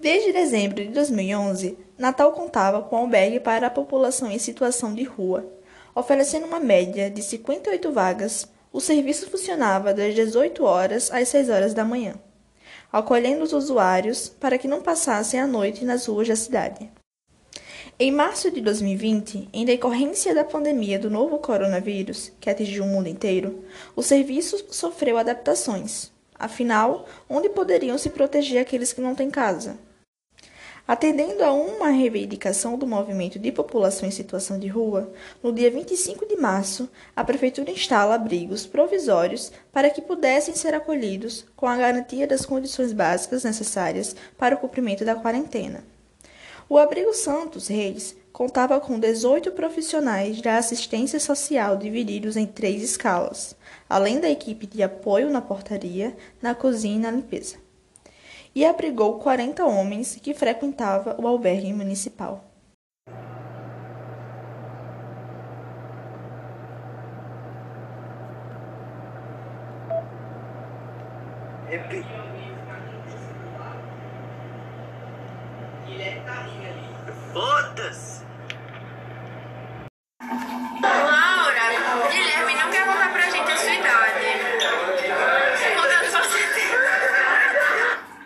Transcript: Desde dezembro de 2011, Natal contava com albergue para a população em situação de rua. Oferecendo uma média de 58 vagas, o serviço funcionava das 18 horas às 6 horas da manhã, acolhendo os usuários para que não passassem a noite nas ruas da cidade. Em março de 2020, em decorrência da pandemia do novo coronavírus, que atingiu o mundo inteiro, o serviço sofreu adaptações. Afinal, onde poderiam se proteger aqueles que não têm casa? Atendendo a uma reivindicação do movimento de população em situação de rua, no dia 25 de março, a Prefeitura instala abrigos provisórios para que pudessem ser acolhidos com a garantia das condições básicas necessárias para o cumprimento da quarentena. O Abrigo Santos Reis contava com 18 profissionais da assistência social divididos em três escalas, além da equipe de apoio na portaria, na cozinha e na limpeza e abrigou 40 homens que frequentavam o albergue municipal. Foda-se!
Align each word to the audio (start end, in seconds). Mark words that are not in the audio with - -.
Desde 0.00 0.32
dezembro 0.32 0.82
de 0.82 0.88
2011, 0.92 1.76
Natal 1.98 2.32
contava 2.32 2.80
com 2.80 2.96
albergue 2.96 3.38
para 3.38 3.66
a 3.66 3.70
população 3.70 4.30
em 4.30 4.38
situação 4.38 4.94
de 4.94 5.04
rua. 5.04 5.46
Oferecendo 5.94 6.46
uma 6.46 6.58
média 6.58 7.10
de 7.10 7.22
58 7.22 7.92
vagas, 7.92 8.48
o 8.72 8.80
serviço 8.80 9.28
funcionava 9.28 9.92
das 9.92 10.14
18 10.14 10.64
horas 10.64 11.10
às 11.12 11.28
6 11.28 11.50
horas 11.50 11.74
da 11.74 11.84
manhã, 11.84 12.14
acolhendo 12.90 13.44
os 13.44 13.52
usuários 13.52 14.26
para 14.26 14.56
que 14.56 14.66
não 14.66 14.80
passassem 14.80 15.38
a 15.38 15.46
noite 15.46 15.84
nas 15.84 16.06
ruas 16.06 16.26
da 16.26 16.34
cidade. 16.34 16.90
Em 17.98 18.10
março 18.10 18.50
de 18.50 18.62
2020, 18.62 19.50
em 19.52 19.66
decorrência 19.66 20.34
da 20.34 20.44
pandemia 20.44 20.98
do 20.98 21.10
novo 21.10 21.36
coronavírus, 21.40 22.32
que 22.40 22.48
atingiu 22.48 22.84
o 22.84 22.88
mundo 22.88 23.10
inteiro, 23.10 23.66
o 23.94 24.02
serviço 24.02 24.64
sofreu 24.70 25.18
adaptações. 25.18 26.10
Afinal, 26.34 27.04
onde 27.28 27.50
poderiam 27.50 27.98
se 27.98 28.08
proteger 28.08 28.62
aqueles 28.62 28.94
que 28.94 29.02
não 29.02 29.14
têm 29.14 29.28
casa? 29.28 29.89
Atendendo 30.90 31.44
a 31.44 31.52
uma 31.52 31.90
reivindicação 31.90 32.76
do 32.76 32.84
movimento 32.84 33.38
de 33.38 33.52
população 33.52 34.08
em 34.08 34.10
situação 34.10 34.58
de 34.58 34.66
rua, 34.66 35.12
no 35.40 35.52
dia 35.52 35.70
25 35.70 36.26
de 36.26 36.36
março, 36.36 36.90
a 37.14 37.22
Prefeitura 37.22 37.70
instala 37.70 38.16
abrigos 38.16 38.66
provisórios 38.66 39.52
para 39.72 39.88
que 39.88 40.02
pudessem 40.02 40.52
ser 40.52 40.74
acolhidos 40.74 41.46
com 41.54 41.68
a 41.68 41.76
garantia 41.76 42.26
das 42.26 42.44
condições 42.44 42.92
básicas 42.92 43.44
necessárias 43.44 44.16
para 44.36 44.56
o 44.56 44.58
cumprimento 44.58 45.04
da 45.04 45.14
quarentena. 45.14 45.84
O 46.68 46.76
Abrigo 46.76 47.14
Santos 47.14 47.68
Reis 47.68 48.16
contava 48.32 48.80
com 48.80 48.98
18 48.98 49.52
profissionais 49.52 50.42
da 50.42 50.58
assistência 50.58 51.20
social 51.20 51.76
divididos 51.76 52.36
em 52.36 52.46
três 52.46 52.82
escalas, 52.82 53.54
além 53.88 54.18
da 54.18 54.28
equipe 54.28 54.66
de 54.66 54.82
apoio 54.82 55.30
na 55.30 55.40
portaria, 55.40 56.16
na 56.42 56.52
cozinha 56.52 56.96
e 56.96 56.98
na 56.98 57.12
limpeza 57.12 57.69
e 58.54 58.64
abrigou 58.64 59.18
40 59.18 59.64
homens 59.64 60.16
que 60.16 60.34
frequentavam 60.34 61.14
o 61.18 61.26
albergue 61.26 61.72
municipal. 61.72 62.44
Foda-se! 77.32 78.29